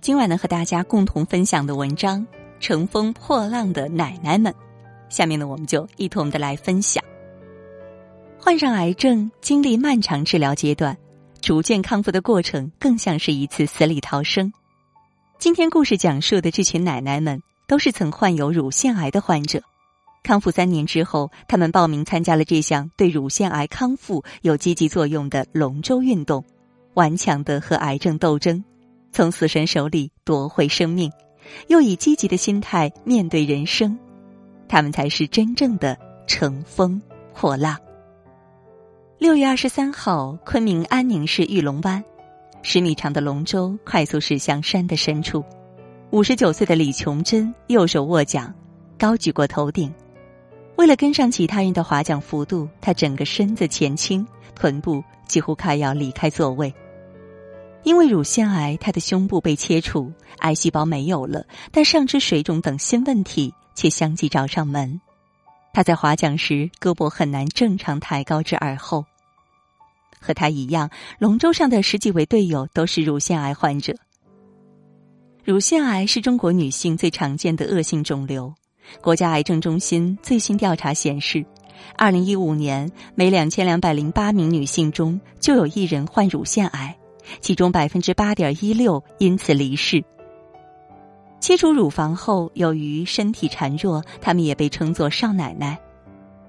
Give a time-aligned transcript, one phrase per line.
[0.00, 2.20] 今晚呢，和大家共同分享的文章
[2.60, 4.52] 《乘风破浪的奶奶们》，
[5.08, 7.02] 下面呢，我们就一同的来分享。
[8.38, 10.96] 患上癌症，经历漫长治疗阶段，
[11.40, 14.52] 逐渐康复的过程，更像是一次死里逃生。
[15.36, 19.60] 今天故事讲述的这群奶奶们，都是曾患有乳腺癌的患者。
[20.22, 26.44] 康复三年之后，他们报名参加了这项对乳腺癌康复有积极作用的龙舟运动，
[26.94, 28.62] 顽强的和癌症斗争。
[29.12, 31.10] 从死神手里夺回生命，
[31.68, 33.98] 又以积极的心态面对人生，
[34.68, 37.00] 他们才是真正的乘风
[37.34, 37.76] 破浪。
[39.18, 42.04] 六月二十三号，昆明安宁市玉龙湾，
[42.62, 45.44] 十米长的龙舟快速驶向山的深处。
[46.10, 48.54] 五十九岁的李琼珍右手握桨，
[48.96, 49.92] 高举过头顶，
[50.76, 56.72] 为了跟上其他人的划桨幅度，他整个身子前倾，臀部几乎快要离开座位。
[57.84, 65.00] 因为乳腺癌，他的胸部被切除，癌细胞没有了，但上肢水肿等新问题却相继找上门。
[65.72, 69.04] 他在划桨时，胳膊很难正常抬高至耳后。
[70.20, 73.94] 和他一样，龙舟上的十几位队友都是乳腺癌患者。
[75.44, 78.52] 乳腺癌是中国女性最常见的恶性肿瘤。
[79.00, 81.44] 国家癌症中心最新调查显示，
[81.96, 86.94] 二零一五年每两千两百零八名女性中就有一人患乳腺癌。
[87.40, 90.04] 其中百分之八点一六因此离世。
[91.40, 95.78] 切除乳房后，由于身体孱弱，他们也被称作“少奶奶”。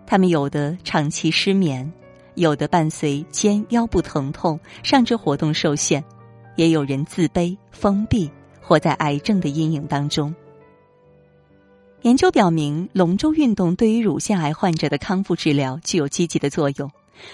[0.07, 1.91] 他们有的长期失眠，
[2.33, 6.03] 有的伴随肩腰部疼痛，上肢活动受限，
[6.55, 10.33] 也有人自卑、封闭，活在癌症的阴影当中。
[12.01, 16.89] 研究表明，龙舟运动对于乳腺癌患者的康复治疗具有积极的作用。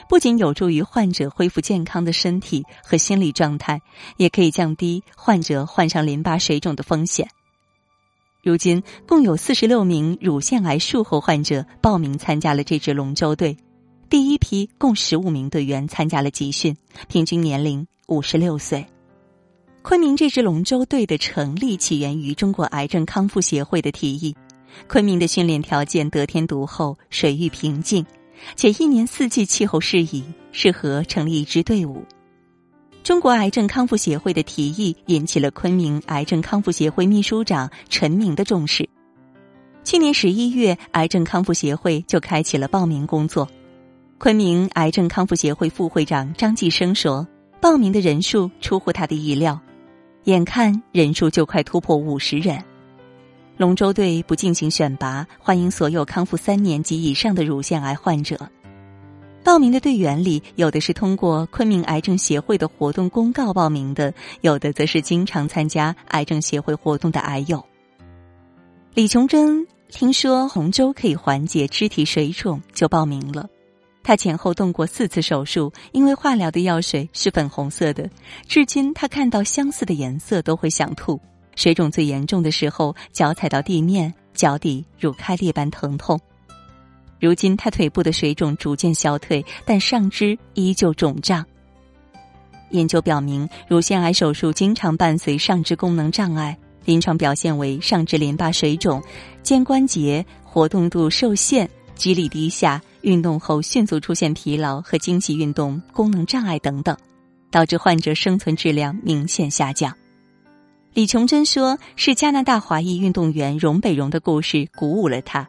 [0.09, 3.81] 不仅有助于患者恢复健康的身体和心理状态，
[4.17, 7.27] 也可以降低患者患上淋巴水肿的风险。
[8.43, 13.58] 如今，共有四十六名乳腺癌术后患者报名参加了这支龙舟队。
[14.08, 16.77] 第一批共十五名队员参加了集训，
[17.08, 18.86] 平均年龄五十六岁。
[19.82, 24.36] 昆明这支龙舟队的成立起源于中国癌症康复协会的提议。
[24.88, 28.05] 昆明的训练条件得天独厚，水域平静。
[28.55, 32.03] 且一年四季气候适宜，适合成立一支队伍。
[33.03, 38.89] 中国癌症康复协会的提议引起了昆明癌症康复协会秘书长陈明的重视。
[39.83, 43.47] 去年十一月，癌症康复协会就开启了报名工作。
[44.17, 47.27] 昆明癌症康复协会副会长张继生说
[47.61, 49.59] ：“报名的人数出乎他的意料，
[50.23, 52.63] 眼看人数就快突破五十人。”
[53.58, 58.38] 龙舟队不进行选拔，欢迎所有康复三年及以上的乳腺癌患者。
[59.45, 67.64] 报名的队员里，有的是通过昆明癌症协会的活动公告报名的，有的则是经常参加癌症协会活动的癌友。
[68.94, 73.48] 李琼珍听说红舟可以缓解肢体水肿，就报名了。
[74.04, 78.10] 他前后动过四次手术，因为化疗的药水是粉红色的，
[78.48, 81.17] 至今他看到相似的颜色都会想吐。
[81.55, 86.20] 水肿最严重的时候，脚踩到地面，脚底如开裂般疼痛。
[87.20, 91.45] 如今他腿部的水肿逐渐消退，但上肢依旧肿胀。
[92.71, 99.02] 研究表明，乳腺癌手术经常伴随上肢功能障碍，临床表现为上肢淋巴水肿、
[99.42, 106.95] 肩关节活动度受限、肌力低下、运动后迅速出现疲劳和经济运动功能障碍等等，
[107.49, 109.95] 导致患者生存质量明显下降。
[110.95, 115.45] 李琼珍说：“是加拿大华裔运动员荣北荣的故事鼓舞了他。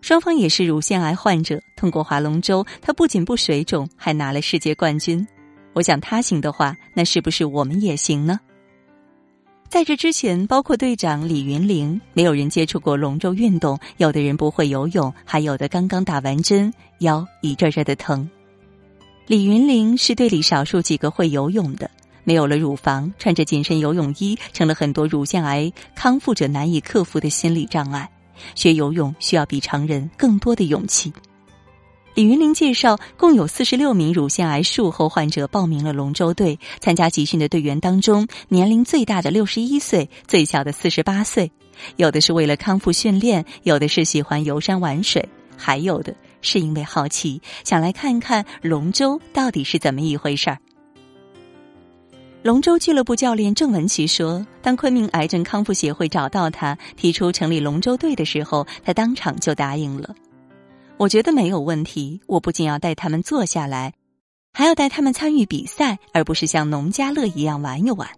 [0.00, 5.24] 双方也是乳腺癌患者，通过划龙舟，他不仅不水肿，还拿了世界冠军。
[5.74, 8.40] 我想他行的话，那是不是我们也行呢？”
[9.68, 18.26] 在这之前，包括队长李云玲，没有人接触过龙舟运动，有的人不会游泳，还有的刚刚打完针，腰一阵阵的疼。
[19.26, 21.90] 李云玲是队里少数几个会游泳的。
[22.26, 28.10] 没有了乳房，穿着紧身游泳衣，成了很多乳腺癌康复者难以克服的心理障碍。
[28.56, 31.12] 学游泳需要比常人更多的勇气。
[32.14, 36.58] 李云林介绍，共有四十六名乳腺癌术后患者报名了龙舟队。
[36.80, 41.52] 参加集训的队员当中，年龄最大的六十一岁，最小的四十八岁。
[41.94, 50.58] 有的是为了康复训练，有的是喜欢游山玩水，还有的是因为好奇，想来看看龙舟到底是怎么一回事儿。
[52.46, 60.14] 龙舟俱乐部教练郑文琪说：“当昆明癌症康复协会找到他，提出成立龙舟队的时候，他当场就答应了。
[60.96, 62.20] 我觉得没有问题。
[62.28, 63.94] 我不仅要带他们坐下来，
[64.52, 68.08] 还要带他们参与比赛，而不是像农家乐一样玩一玩。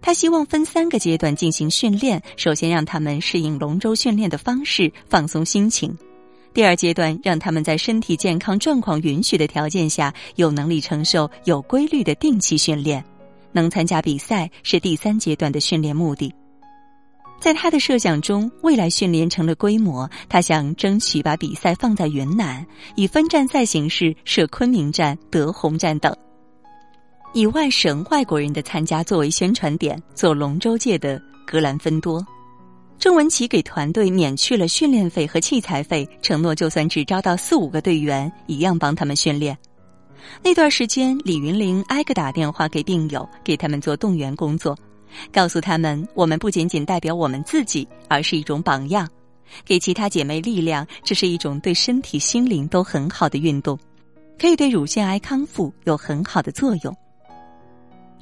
[0.00, 5.90] 他希望分三个阶段进行训练：首先让他们适应龙舟训练的方式，放松心情；
[6.54, 13.04] 第二阶段让他们在身体健康状况允许的条件下，有能力承受有规律的定期训练，
[13.52, 16.34] 能参加比赛是第三阶段的训练目的。
[17.40, 22.64] 在他的设想中，未来训练成了规模，他想争取把比赛放在云南，
[22.94, 26.14] 以分站赛形式设昆明站、德宏站等。
[27.34, 32.24] 以外省外国人的参加作为宣传点，做龙舟界的格兰芬多。
[32.98, 39.58] 郑文琪给团队免去了训练费和器材费，承诺就算只招到四五个队员，一样帮他们训练。
[40.42, 44.76] 那段时间，李云玲挨个打电话给病友，给他们做动员工作，
[45.32, 49.08] 告诉他们我们不仅仅代表我们自己，而是一种榜样，
[49.64, 50.86] 给其他姐妹力量。
[51.04, 53.78] 这是一种对身体、心灵都很好的运动，
[54.38, 56.96] 可以对乳腺癌康复有很好的作用。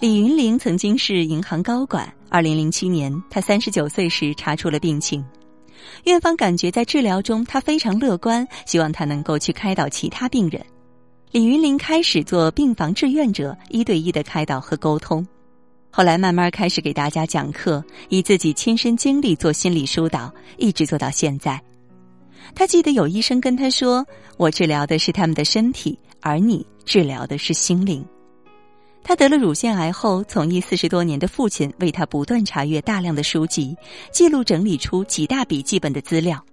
[0.01, 2.11] 李云玲曾经是银行高管。
[2.31, 5.25] 二零零七年，她三十九岁时查出了病情，
[6.05, 10.65] 院方感觉在治疗中她非常乐观，希望她能够去开导其他病人。
[11.33, 15.25] 李云林开始做病房志愿者，一对一的开导和沟通，
[15.89, 21.63] 后来慢慢开始给大家讲课，以自己亲身经历做心理疏导，一直做到现在。
[22.53, 24.05] 他记得有医生跟他说
[24.39, 28.05] ：“我治疗的是他们的身体，而你治疗的是心灵。”
[29.05, 33.77] 他得了乳腺癌后，从医四十多年的父亲为他不断查阅大量的书籍，
[34.11, 36.45] 记录整理出几大笔记本的资料。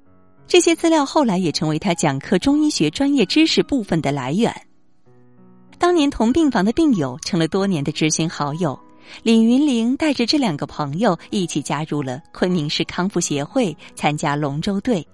[0.48, 4.54] 这些资料后来也成为他讲课中医学专业知识部分的来源。
[5.78, 8.80] 当年同病房的病友成了多年的知心好友，
[9.24, 15.06] 李云玲带着这两个朋友一起加入了昆明市康复协会，参加龙舟队。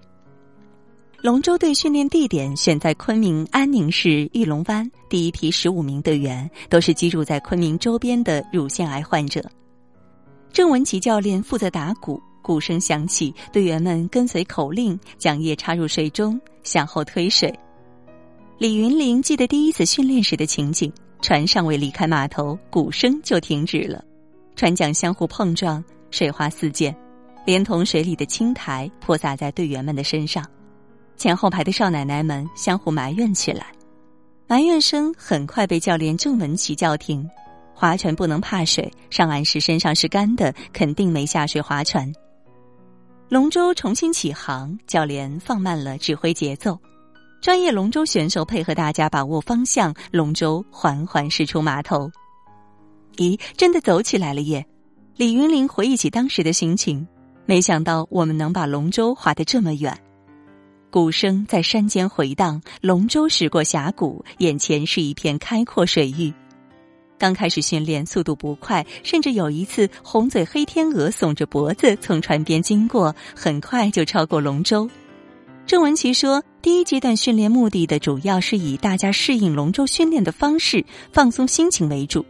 [1.20, 9.42] 龙舟队训练地点选在昆明安宁市玉龙湾，第一批十五名队员都是居住在昆明周边的乳腺癌患者。
[10.52, 17.58] 郑文琪教练负责打鼓，鼓声响起，队员们跟随口令，桨叶插入水中，向后推水。
[18.58, 20.92] 李云玲记得第一次训练时的情景：
[21.22, 24.04] 船尚未离开码头，鼓声就停止了，
[24.56, 26.94] 船桨相互碰撞，水花四溅，
[27.46, 30.44] 连同水里的青苔泼洒在队员们的身上。
[31.16, 33.68] 前后排的少奶奶们相互埋怨起来，
[34.46, 37.26] 埋怨声很快被教练郑文琪叫停。
[37.76, 42.12] 划船不能怕水，上岸时身上是干的，肯定没下水划船。
[43.34, 46.78] 龙舟重新起航，教练放慢了指挥节奏，
[47.40, 52.08] 专业龙舟选手配合大家把握方向，龙舟缓缓驶出码头。
[53.16, 54.64] 咦，真的走起来了耶！
[55.16, 57.04] 李云林回忆起当时的心情，
[57.44, 59.98] 没想到我们能把龙舟划得这么远。
[60.88, 66.32] 鼓声在山间回荡，龙舟驶过峡谷，眼前是一片开阔水域。
[67.24, 74.86] 刚开始训练，速度不快，甚至有一次，红嘴黑天鹅耸着脖子从船边经过，很快就超过龙舟。
[75.64, 80.84] 郑文琪说：“第一阶段训练目的的主要是以大家适应龙舟训练的方式，
[81.14, 82.22] 放松心情为主。”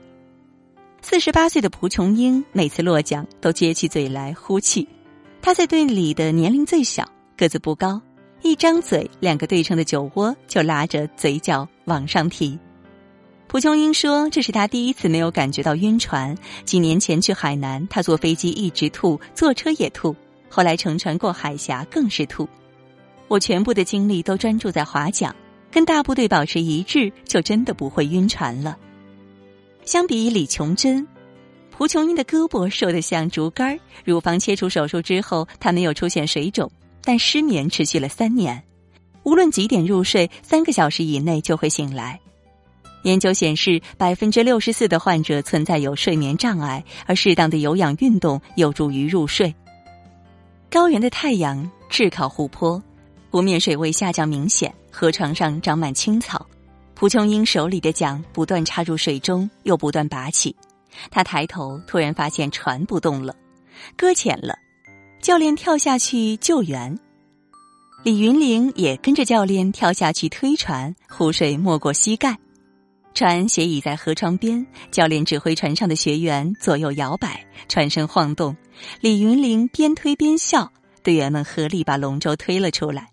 [1.02, 4.86] 四十八岁的蒲琼英每次落桨都撅起嘴来呼气，
[5.42, 7.04] 他在队里的年龄最小，
[7.36, 8.00] 个子不高。
[8.42, 12.56] 一张嘴，两个对称的酒窝就拉着嘴角往上提。
[13.54, 16.36] 蒲琼英说：“这是他第一次没有感觉到晕船。
[16.64, 20.12] 几年前去海南，他坐飞机一直吐，坐车也吐。
[20.48, 22.48] 后来乘船过海峡更是吐。
[23.28, 25.32] 我全部的精力都专注在划桨，
[25.70, 28.76] 跟大部队保持一致，就真的不会晕船了。”
[29.86, 31.06] 相比李琼珍，
[31.70, 36.68] 蒲琼英的胳膊瘦得像竹竿乳房切除手术之后，他没有出现水肿。
[37.04, 38.60] 但失眠持续了三年，
[39.22, 42.18] 无论几点入睡，三个小时以内就会醒来。
[43.04, 49.54] 研究显示，百分之六十四的患者存在有睡眠障碍，而适当的有氧运动有助于入睡。
[50.70, 52.82] 高原的太阳炙烤湖泊，
[53.30, 56.44] 湖面水位下降明显，河床上长满青草。
[56.94, 60.54] 蒲琼英手里的桨不断插入水中，又不断拔起。
[61.10, 63.34] 他抬头，突然发现船不动了，
[63.96, 64.54] 搁浅了。
[65.20, 66.98] 教练跳下去救援，
[68.02, 72.38] 李云玲也跟着教练跳下去推船，湖水没过膝盖，
[73.14, 74.66] 船斜倚在河床边。
[74.90, 78.56] 教练指挥船上的学员左右摇摆，船身晃动。
[79.00, 80.70] 李云玲边推边笑，
[81.02, 83.08] 队员们合力把龙舟推了出来。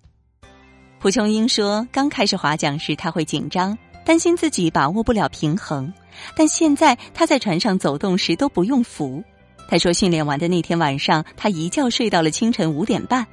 [1.00, 5.92] 蒲琼英说：“刚开始划桨时，他会紧张，担心自己把握不了平衡，
[6.36, 9.24] 但现在他在船上走动时都不用扶。”
[9.70, 13.26] 他说：“训练完的那天晚上，他一觉睡到了清晨五点半，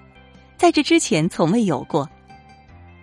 [0.57, 2.09] 在这之前从未有过。”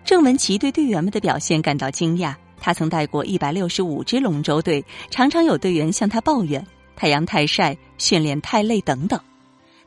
[0.05, 2.35] 郑文琪对队员们的表现感到惊讶。
[2.65, 6.65] 他曾带过一百六十五支龙舟队，常常有队员向他抱怨
[6.97, 9.19] ：“太阳太晒、训练太累等等。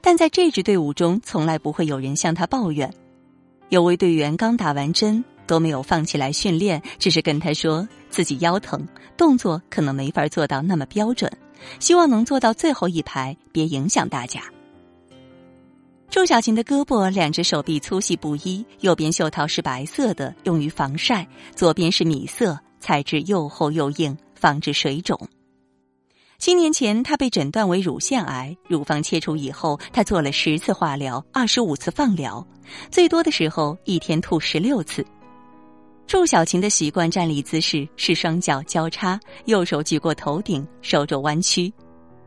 [0.00, 2.88] 但在这支队伍中，从来不会有人向他抱怨。
[3.70, 11.28] 有位队员刚打完针都没有放弃来训练，只是跟他说自己腰疼，动作可能没法做到那么标准，
[11.80, 14.40] 希望能做到最后一排，别影响大家。
[16.08, 25.18] 祝小琴的胳膊两只手臂粗细不一，右边袖套是白色的，用于防晒；左边是米色，材质又厚又硬，防止水肿。
[26.38, 32.46] 七年前，她被诊断为乳腺癌，乳房切除以后，她做了十次化疗，二十五次放疗，
[32.90, 35.04] 最多的时候一天吐十六次。
[36.06, 41.72] 祝小琴的习惯站立姿势是双脚交叉，右手举过头顶，手肘弯曲，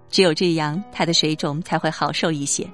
[0.10, 2.70] 只有这样，她的水肿才会好受一些。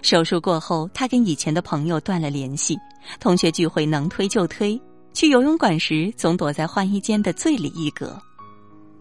[0.00, 2.78] 手术过后，他跟以前的朋友断了联系，
[3.20, 4.80] 同学聚会能推就推，
[5.12, 8.20] 去游泳馆时总躲在换衣间的最里一格。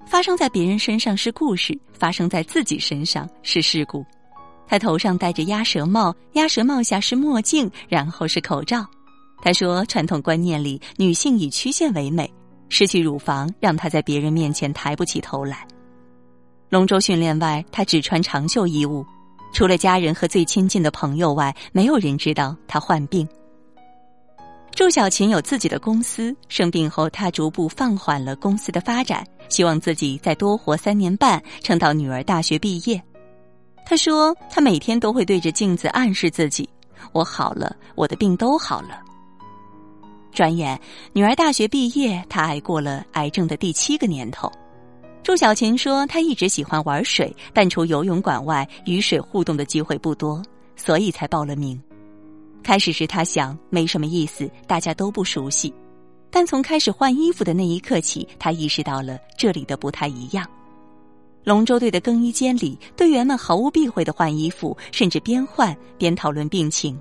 [0.06, 4.06] 发生在别人身上是故事，发生在自己身上是事故。
[4.66, 8.86] 他头上戴着鸭舌帽，鸭舌帽下是墨镜，然后是口罩。
[9.42, 12.30] 他说，传统观念里女性以曲线为美，
[12.70, 15.68] 失去乳房让她在别人面前抬不起头来。
[16.70, 19.06] 龙舟训练外，他只穿长袖衣物。
[19.54, 23.28] 除了家人和最亲近的朋友外，没有人知道他患病。
[24.78, 33.02] 祝小琴有自己的公司，生病后她逐步放缓了公司的发展，希望自己再多活三年半，撑到女儿大学毕业。
[33.88, 36.70] 她说：“她每天都会对着镜子暗示自己，
[37.12, 39.02] 我好了，我的病都好了。”
[40.32, 40.80] 转眼
[41.12, 44.48] 女儿大学毕业，她挨过了癌症的第七个年头。
[45.24, 50.40] 祝小琴说：“她一直喜欢玩水，但除游泳馆外，与水互动的机会不多，
[50.76, 51.82] 所以才报了名。
[52.68, 55.74] 开始时，他想没什么意思，大家都不熟悉。
[56.30, 60.46] 但从开始换衣服的那一刻起，他意识到了这里的不太一样。
[61.46, 67.00] 龙舟队的更衣间里，队员们毫无避讳的换衣服，甚至边换边讨论病情。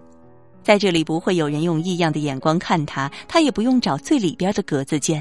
[0.63, 5.21] 在这里，不会有人用异样的眼光看他，他也不用找最里边的格子间。”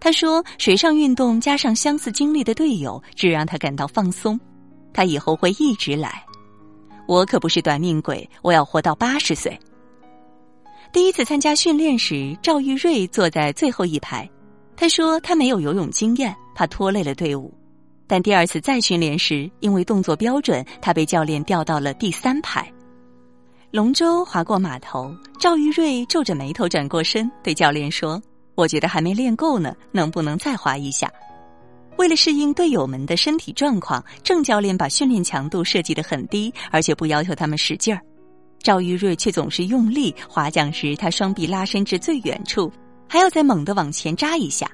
[0.00, 4.40] 他说：“水上运动加上相似经历的队友，只让他感到放松。
[4.94, 6.24] 他以后会一直来。
[7.06, 9.58] 我可不是短命鬼，我要活到八十岁。”
[10.92, 14.28] 第一次参加训练时，赵玉瑞坐在最后一排。
[14.76, 17.52] 他说他没有游泳经验，怕拖累了队伍。
[18.06, 22.70] 但第二次再训练时，因为动作标准，他被教练调到了第三排。
[23.70, 28.20] 龙舟划过码头，赵玉瑞皱着眉头转过身，对教练说。
[28.54, 31.10] 我觉得还没练够呢，能不能再划一下？
[31.96, 38.00] 为了适应队友们的身体状况，郑教练把训练强度设计的很低，而且不要求他们使劲儿。
[38.60, 42.72] 赵玉瑞却总是用力划桨时，他双臂拉伸至最远处，
[43.08, 44.70] 还要再猛地往前扎一下。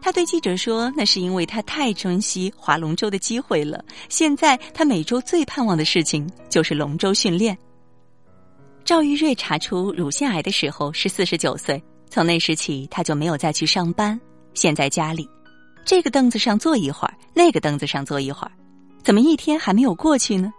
[0.00, 3.84] 他对记者说：“那是因为他太珍惜划龙舟的机会了。
[4.08, 7.56] 现在他每周最盼望的事情就是龙舟训练。”
[8.84, 11.82] 赵玉瑞查出乳腺癌的时候是四十九岁。
[12.08, 14.18] 从那时起，他就没有再去上班，
[14.54, 15.28] 现在家里，
[15.88, 18.52] 这个凳子上坐一会儿，那个凳子上坐一会儿，
[19.02, 20.52] 怎么一天还没有过去呢？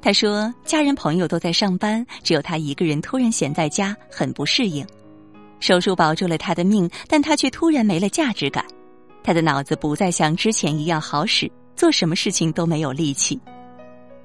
[0.00, 4.82] 他说，家人朋友都在上班，只有他一个人突然闲在家，很不适应。
[5.60, 8.64] 手术保住了他的命，但他却突然没了价值感，
[9.22, 13.38] 他的脑子不再像之前一样好使，做什么事情都没有力气。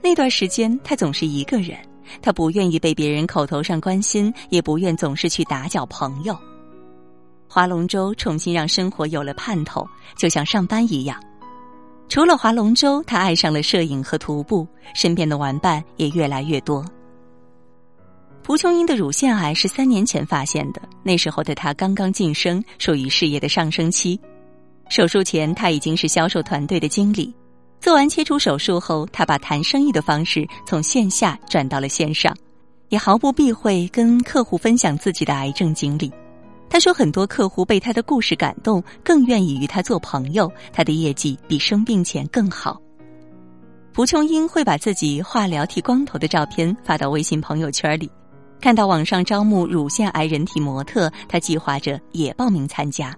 [0.02, 1.78] 那段时间，他总是一个人，
[2.22, 6.34] 他不愿意被别人口头上关心，也不愿总是去打搅朋友。
[7.48, 9.88] 划龙舟重新让生活有了盼头，
[10.18, 11.20] 就像上班一样。
[12.10, 16.86] 除了划龙舟，他爱上了摄影和徒步，身边的玩伴也越来越多。
[18.44, 24.18] 蒲琼英的乳腺癌是三年前发现的，那时候的她刚刚晋升，属于事业的上升期。
[24.90, 27.34] 手术前，他已经是销售团队的经理。
[27.82, 32.34] 做完切除手术后，他把谈生意的方式从线下转到了线上，
[32.88, 36.10] 也毫不避讳跟客户分享自己的癌症经历。
[36.70, 40.52] 他说：“很多客户被他的故事感动，更愿意与他做朋友。
[40.72, 42.80] 他的业绩比生病前更好。”
[43.94, 48.12] 蒲琼英会把自己化疗剃光头的照片发到微信朋友圈里。
[48.60, 53.16] 看到网上招募乳腺癌人体模特，他计划着也报名参加。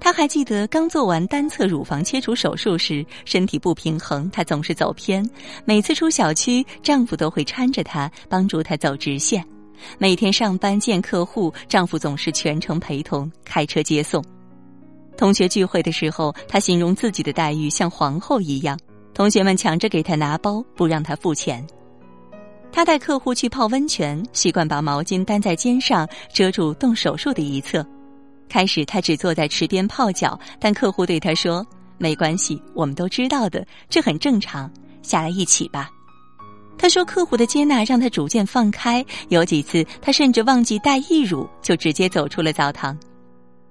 [0.00, 5.26] 他还记得刚做完单侧乳房切除手术时，身体不平衡，他总是走偏。
[5.64, 9.42] 每次出小区，丈夫都会搀着她，帮助她走直线。
[9.98, 14.24] 每天上班见客户，丈夫总是全程陪同，开车接送。
[15.16, 18.78] 同学聚会的时候，她形容自己的待遇像皇后一样，
[19.14, 21.64] 同学们抢着给她拿包，不让她付钱。
[22.72, 27.86] 她带客户去泡温泉，习惯把毛巾担在肩上，遮住动手术的一侧。
[28.48, 31.64] 开始她只坐在池边泡脚，但客户对她说
[31.96, 34.68] ：“没关系，我们都知道的，这很正常。
[35.02, 35.88] 下来一起吧。
[36.76, 42.98] 他说：“客户的接纳让他逐渐放开，有几次他甚至忘记带义乳，就直接走出了澡堂。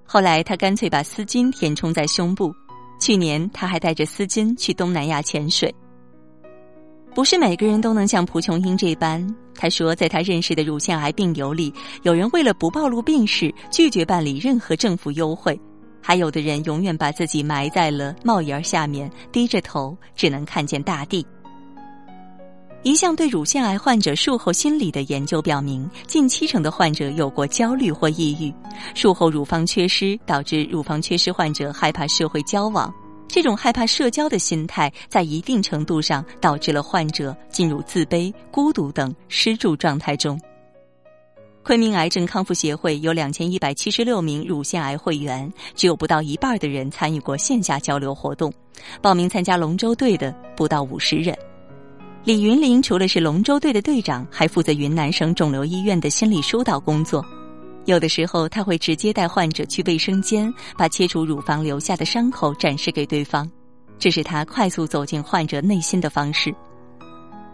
[0.03, 2.53] 后来他干脆把丝巾填充在胸部。
[2.99, 5.73] 去年他还带着丝巾去东南亚潜水。
[7.13, 9.23] 不是每个人都能像蒲琼英这般。
[9.53, 15.53] 他说，在他认识的乳腺癌病友里，有人为了不暴露病史，拒绝办理任何政府优惠；
[16.01, 21.25] 还有的人永远把自己埋在了帽檐下面，低着头，只能看见大地。”
[22.83, 28.53] 一项对乳腺癌患者术后心理的研究表明，近七成的患者有过焦虑或抑郁。
[28.93, 32.93] 术后乳房缺失导致乳房缺失患者害怕社会交往，
[33.25, 40.37] 这种害怕社交的心态，在一定程度上导致了患者进入自卑、孤独等失助状态中。
[41.63, 48.51] 昆明癌症康复协会有两千一百七十六名乳腺癌会员，只有不到一半的人参与过线下交流活动，
[49.01, 51.33] 报名参加龙舟队的不到五十人。
[52.25, 57.23] 李云林除了是龙舟队的队长，还负责云南省肿瘤医院的心理疏导工作。
[57.83, 63.49] 有的时候，他会直接带患者去卫生间，把切除乳房留下的伤口展示给对方，
[63.99, 66.55] 这是他快速走进患者内心的方式。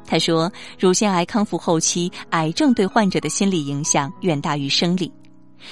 [0.06, 5.12] 他说，乳腺癌康复后期，癌症对患者的心理影响远大于生理。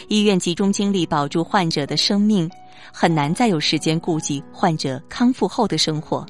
[0.08, 2.50] 医院集中精力保住患者的生命，
[2.92, 6.26] 很难再有时间顾及患者康复后的生活。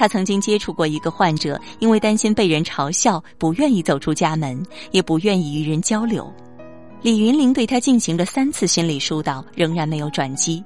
[0.00, 6.32] 他曾经接触过一个患者，因为担心被人嘲笑，不愿意走出家门，也不愿意与人交流。
[7.02, 10.64] 李云玲对他进行了三次心理疏导，仍然没有转机。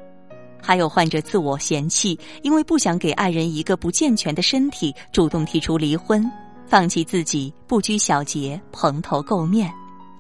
[0.63, 6.25] 还有患者自我嫌弃，因为不想给爱人一个不健全的身体，主动提出离婚，
[6.69, 9.69] 放弃自己，不拘小节，蓬头垢面。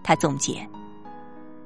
[0.02, 0.68] 他总结：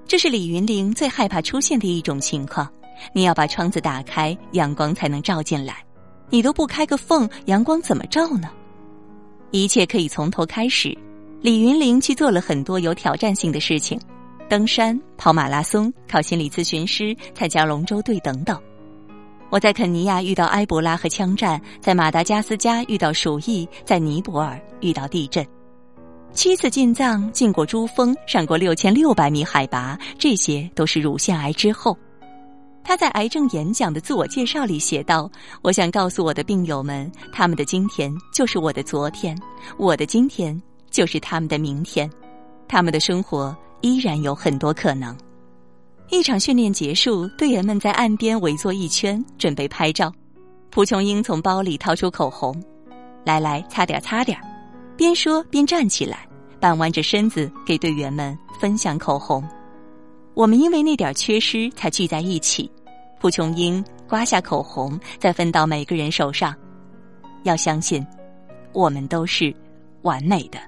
[0.07, 2.69] 这是李云玲最害怕出现的一种情况。
[3.15, 5.83] 你要把窗子打开，阳光才能照进来。
[6.31, 8.51] 你都不开个缝，阳光怎么照呢？
[9.51, 10.97] 一切可以从头开始。
[11.41, 13.99] 李云林去做了很多有挑战性的事情，
[14.49, 18.61] 登山、跑马拉松、考心理咨询师、参加龙舟队等等。
[19.49, 25.47] 我在肯尼亚遇到埃博拉和枪战，在马达加斯加遇到鼠疫，在尼泊尔遇到地震。
[26.35, 31.97] 七次进藏，进过珠峰，上过六千六百米海拔，这些都是乳腺癌之后。
[32.89, 39.39] 他在癌症演讲的自我介绍里写道：“我想告诉我的病友们，他们的今天就是我的昨天，
[39.77, 40.59] 我的今天
[40.91, 42.11] 就是他们的明天，
[42.67, 45.15] 他们的生活依然有很多可能。”
[46.09, 50.11] 一场训练结束，队员们在岸边围坐一圈，准备拍照。
[50.71, 52.59] 蒲琼英从包里掏出口红，
[53.23, 54.41] 来来，擦点擦点
[54.97, 56.27] 边说边站起来，
[56.59, 59.47] 半弯着身子给队员们分享口红。
[60.33, 62.71] 我们因为那点缺失才聚在一起。
[63.21, 66.55] 蒲琼英刮下口红，再分到每个人手上。
[67.45, 68.07] 要相信，
[68.73, 69.55] 我们都是
[70.03, 70.59] 完美的。